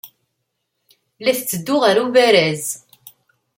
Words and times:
La 1.23 1.31
tetteddu 1.37 1.75
ɣer 1.79 1.95
ubaraz. 2.05 2.65